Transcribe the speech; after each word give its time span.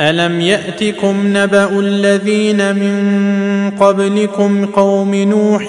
الم 0.00 0.40
ياتكم 0.40 1.16
نبا 1.24 1.78
الذين 1.80 2.74
من 2.76 3.20
قبلكم 3.80 4.66
قوم 4.66 5.14
نوح 5.14 5.66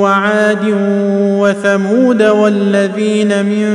وعاد 0.00 0.74
وثمود 1.40 2.22
والذين 2.22 3.44
من 3.44 3.66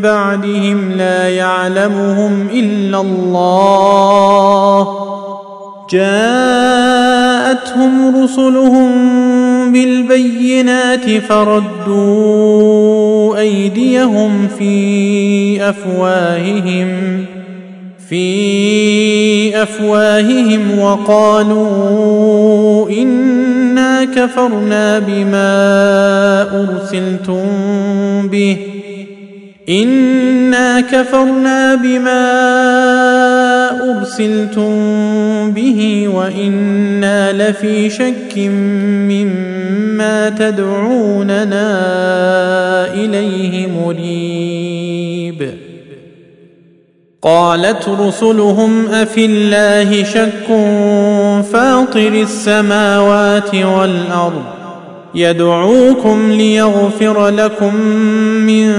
بعدهم 0.00 0.92
لا 0.92 1.28
يعلمهم 1.28 2.48
الا 2.54 3.00
الله 3.00 4.88
جاءتهم 5.90 7.04
رسلهم 8.24 8.92
بالبينات 9.72 11.10
فردوا 11.10 12.24
ايديهم 13.38 14.48
في 14.58 15.68
افواههم 15.68 17.24
في 18.08 19.62
أفواههم 19.62 20.78
وقالوا 20.78 22.90
إنا 22.90 24.04
كفرنا 24.04 24.98
بما 24.98 25.52
أرسلتم 26.60 27.42
به. 28.28 28.56
إنا 29.68 30.80
كفرنا 30.80 31.74
بما 31.74 32.24
أرسلتم 33.96 34.70
به 35.50 36.08
وإنا 36.14 37.32
لفي 37.32 37.90
شك 37.90 38.38
مما 39.08 40.28
تدعوننا 40.28 41.66
إليه 42.94 43.66
مريب. 43.66 45.73
قالت 47.24 47.88
رسلهم 47.88 48.86
أفي 48.86 49.24
الله 49.24 50.04
شك 50.04 50.46
فاطر 51.52 52.12
السماوات 52.12 53.54
والأرض 53.54 54.42
يدعوكم 55.14 56.32
ليغفر 56.32 57.28
لكم 57.28 57.74
من 58.46 58.72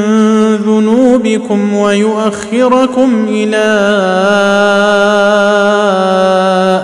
ذنوبكم 0.55 1.73
ويؤخركم 1.73 3.25
إلى 3.29 3.65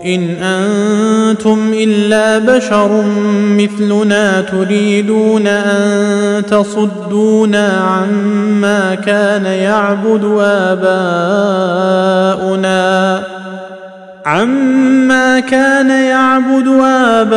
إن 0.04 0.30
أنتم 0.30 0.85
الا 1.84 2.38
بشر 2.38 3.05
مثلنا 3.58 4.40
تريدون 4.40 5.46
ان 5.46 6.46
تصدونا 6.46 7.69
عما 7.69 8.94
كان 8.94 9.46
يعبد 9.46 10.25
اباؤنا 10.40 11.56
عما 14.26 15.40
كان 15.40 15.90
يعبد 15.90 16.69
اباؤنا 17.17 17.37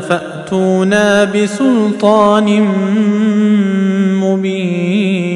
فاتونا 0.00 1.24
بسلطان 1.24 2.68
مبين 4.20 5.35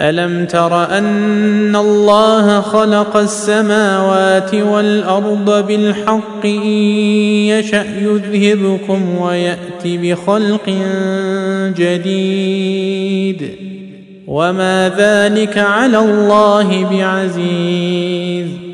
ألم 0.00 0.46
تر 0.46 0.98
أن 0.98 1.76
الله 1.76 2.60
خلق 2.60 3.16
السماوات 3.16 4.54
والأرض 4.54 5.66
بالحق 5.66 6.44
إن 6.44 6.66
يشأ 7.46 7.84
يذهبكم 8.00 9.18
ويأت 9.18 9.84
بخلق 9.84 10.68
جديد 11.76 13.50
وما 14.26 14.92
ذلك 14.98 15.58
على 15.58 15.98
الله 15.98 16.84
بعزيز 16.90 18.69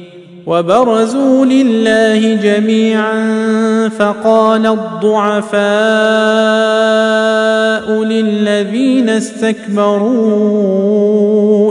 وبرزوا 0.47 1.45
لله 1.45 2.35
جميعا 2.35 3.19
فقال 3.99 4.67
الضعفاء 4.67 5.57
للذين 8.05 9.09
استكبروا 9.09 10.47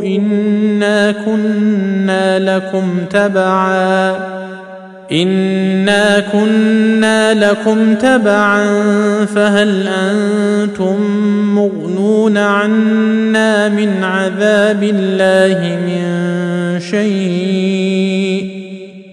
إنا 0.04 1.12
كنا 1.12 2.40
لكم 2.58 3.06
تبعا 3.10 4.16
إنا 5.12 6.20
كنا 6.32 7.34
لكم 7.34 7.96
تبعا 7.96 8.66
فهل 9.26 9.88
أنتم 9.88 10.96
مغنون 11.56 12.38
عنا 12.38 13.70
من 13.70 14.04
عذاب 14.04 14.84
الله 14.84 15.80
من 15.86 16.06
شيء 16.80 18.55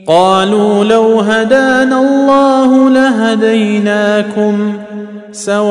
قالوا 0.07 0.85
لو 0.85 1.21
هدانا 1.21 2.01
الله 2.01 2.91
لهديناكم 2.91 4.79
سواء 5.33 5.63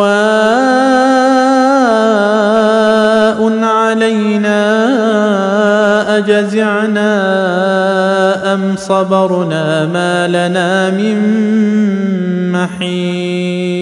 علينا 3.63 4.61
أجزعنا 6.17 7.13
أم 8.53 8.75
صبرنا 8.77 9.85
ما 9.85 10.27
لنا 10.27 10.89
من 10.89 11.17
محيص. 12.51 13.81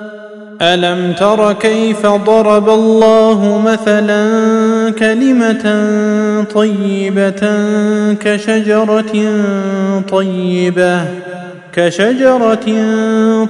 ألم 0.61 1.13
تر 1.13 1.53
كيف 1.53 2.05
ضرب 2.05 2.69
الله 2.69 3.61
مثلا 3.65 4.29
كلمة 4.99 5.63
طيبة 6.53 7.41
كشجرة 8.13 9.13
طيبة 10.11 11.01
كشجرة 11.73 12.65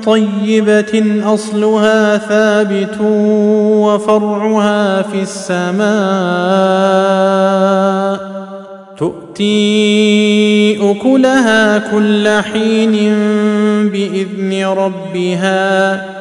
طيبة 0.05 1.21
أصلها 1.33 2.17
ثابت 2.17 2.97
وفرعها 3.81 5.01
في 5.01 5.21
السماء 5.21 5.91
تؤتي 8.97 10.77
أكلها 10.91 11.77
كل 11.77 12.29
حين 12.29 12.93
بإذن 13.89 14.65
ربها 14.65 16.20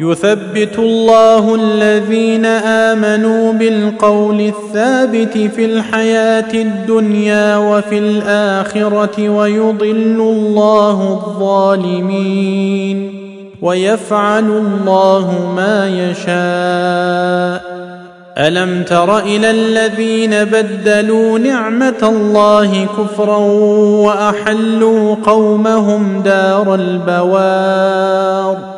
يثبت 0.00 0.78
الله 0.78 1.54
الذين 1.54 2.46
آمنوا 2.46 3.52
بالقول 3.52 4.40
الثابت 4.40 5.38
في 5.38 5.64
الحياة 5.64 6.54
الدنيا 6.54 7.56
وفي 7.56 7.98
الآخرة 7.98 9.28
ويضل 9.28 10.20
الله 10.20 11.22
الظالمين 11.26 13.14
ويفعل 13.62 14.44
الله 14.44 15.52
ما 15.56 15.88
يشاء. 15.88 17.78
ألم 18.38 18.82
تر 18.82 19.18
إلى 19.18 19.50
الذين 19.50 20.44
بدلوا 20.44 21.38
نعمة 21.38 22.02
الله 22.02 22.86
كفرا 22.98 23.36
وأحلوا 24.06 25.14
قومهم 25.14 26.22
دار 26.24 26.74
البوار؟ 26.74 28.77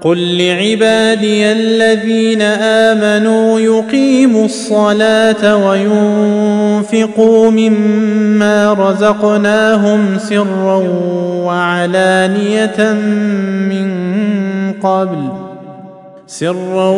قل 0.00 0.38
لعبادي 0.38 1.52
الذين 1.52 2.42
امنوا 2.42 3.60
يقيموا 3.60 4.44
الصلاه 4.44 5.66
وينفقوا 5.66 7.50
مما 7.50 8.72
رزقناهم 8.72 10.18
سرا 10.18 10.82
وعلانيه 11.44 12.92
من 13.68 13.88
قبل 14.82 15.28
سرا 16.26 16.90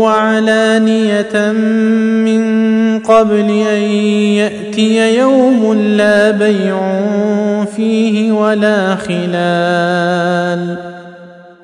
وعلانيه 0.00 1.52
من 1.52 2.98
قبل 2.98 3.50
ان 3.50 3.82
ياتي 4.38 5.18
يوم 5.18 5.74
لا 5.74 6.30
بيع 6.30 6.80
فيه 7.76 8.32
ولا 8.32 8.94
خلال 8.94 10.97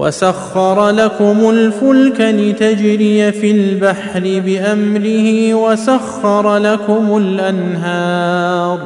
وسخر 0.00 0.90
لكم 0.90 1.50
الفلك 1.50 2.20
لتجري 2.20 3.32
في 3.32 3.50
البحر 3.50 4.20
بأمره 4.20 5.54
وسخر 5.54 6.56
لكم 6.56 7.16
الأنهار 7.16 8.78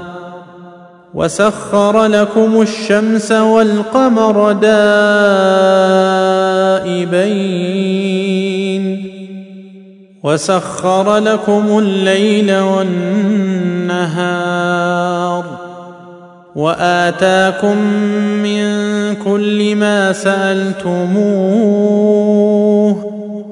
وسخر 1.14 2.04
لكم 2.04 2.62
الشمس 2.62 3.32
والقمر 3.32 4.52
دائبين 4.52 4.84
وسخر 10.22 11.16
لكم 11.16 11.78
الليل 11.78 12.58
والنهار 12.58 14.04
وآتاكم 16.56 17.76
من 18.42 18.64
كل 19.14 19.76
ما 19.76 20.12
سألتموه 20.12 21.34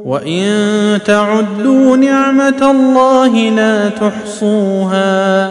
وإن 0.04 0.98
تعدوا 1.04 1.96
نعمة 1.96 2.70
الله 2.70 3.50
لا 3.50 3.88
تحصوها 3.88 5.46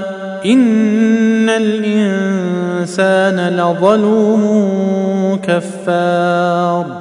إن 0.46 1.50
الإنسان 1.50 3.40
لظلوم 3.50 5.40
كفار 5.48 7.01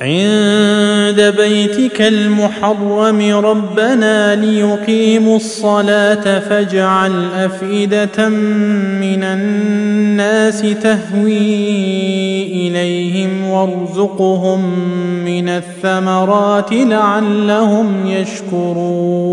عند 0.00 1.34
بيتك 1.36 2.02
المحرم 2.02 3.44
ربنا 3.44 4.34
ليقيموا 4.34 5.36
الصلاة 5.36 6.38
فاجعل 6.38 7.12
أفئدة 7.34 8.28
من 8.28 9.24
الناس 9.24 10.62
تهوي 10.82 12.42
إليهم 12.46 13.50
وارزقهم 13.50 14.78
من 15.24 15.48
الثمرات 15.48 16.72
لعلهم 16.72 18.06
يشكرون. 18.06 19.32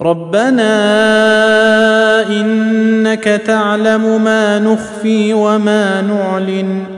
ربنا 0.00 0.70
إنك 2.30 3.24
تعلم 3.24 4.24
ما 4.24 4.58
نخفي 4.58 5.34
وما 5.34 6.00
نعلن. 6.00 6.97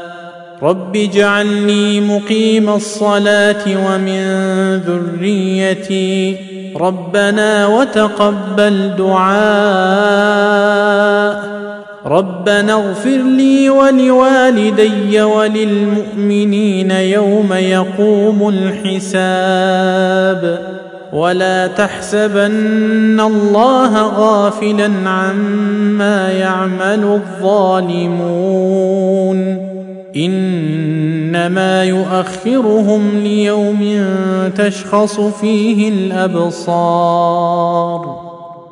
رب 0.63 0.95
اجعلني 0.95 2.01
مقيم 2.01 2.69
الصلاه 2.69 3.63
ومن 3.67 4.23
ذريتي 4.77 6.37
ربنا 6.77 7.67
وتقبل 7.67 8.91
دعاء 8.97 10.21
ربنا 12.05 12.73
اغفر 12.73 13.17
لي 13.17 13.69
ولوالدي 13.69 15.21
وللمؤمنين 15.21 16.91
يوم 16.91 17.53
يقوم 17.53 18.49
الحساب 18.49 20.41
ولا 21.13 21.67
تحسبن 21.67 23.19
الله 23.19 24.07
غافلا 24.07 24.91
عما 25.09 26.31
يعمل 26.31 27.03
الظالمون 27.03 28.51
إنما 30.15 31.83
يؤخرهم 31.83 33.17
ليوم 33.23 34.05
تشخص 34.57 35.19
فيه 35.19 35.89
الأبصار. 35.89 37.51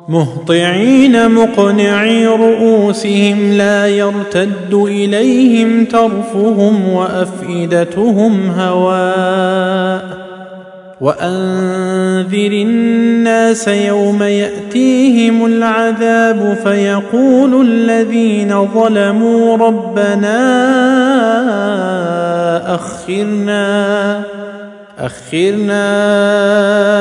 مهطعين 0.08 1.30
مقنعي 1.30 2.26
رؤوسهم 2.26 3.52
لا 3.52 3.86
يرتد 3.86 4.74
إليهم 4.74 5.84
ترفهم 5.84 6.88
وأفئدتهم 6.88 8.50
هواء. 8.50 10.29
وأنذر 11.00 12.52
الناس 12.52 13.68
يوم 13.68 14.22
يأتيهم 14.22 15.46
العذاب 15.46 16.58
فيقول 16.64 17.66
الذين 17.66 18.66
ظلموا 18.74 19.56
ربنا 19.56 20.40
أخرنا 22.74 24.22
أخرنا 24.98 25.84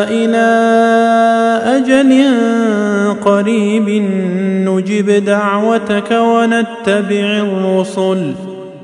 إلى 0.10 0.50
أجل 1.66 2.34
قريب 3.26 3.90
نجب 4.70 5.26
دعوتك 5.26 6.12
ونتبع 6.12 7.26
الرسل. 7.26 8.49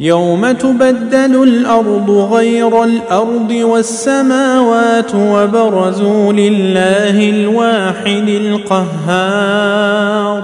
يوم 0.00 0.52
تبدل 0.52 1.42
الأرض 1.42 2.10
غير 2.10 2.84
الأرض 2.84 3.50
والسماوات 3.50 5.14
وبرزوا 5.14 6.32
لله 6.32 7.30
الواحد 7.30 8.28
القهار. 8.28 10.42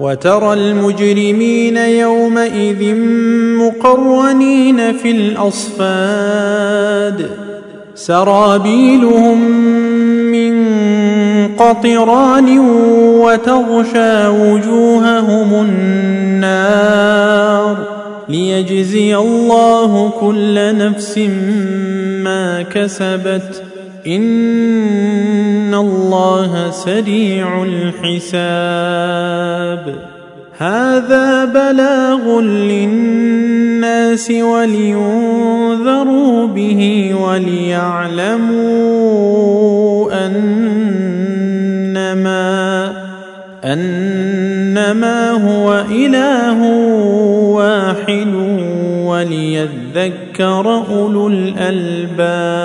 وترى 0.00 0.52
المجرمين 0.52 1.76
يومئذ 1.76 2.94
مقرنين 3.58 4.92
في 4.92 5.10
الأصفاد. 5.10 7.26
سرابيلهم 7.94 9.50
من 10.32 10.64
قطران 11.56 12.58
وتغشى 13.18 14.28
وجوههم 14.28 15.54
النار. 15.54 17.93
ليجزي 18.28 19.16
الله 19.16 20.10
كل 20.20 20.76
نفس 20.78 21.18
ما 22.24 22.62
كسبت 22.62 23.62
ان 24.06 25.74
الله 25.74 26.70
سريع 26.70 27.62
الحساب 28.04 29.14
هذا 30.58 31.44
بلاغ 31.44 32.40
للناس 32.40 34.30
ولينذروا 34.30 35.26
به 36.46 37.14
وليعلموا 37.20 38.54
انما 40.26 41.04
انما 43.64 45.30
هو 45.30 45.84
اله 45.90 46.60
واحد 47.64 48.34
وليذكر 49.08 50.66
أولو 50.90 51.28
الألباب. 51.28 52.64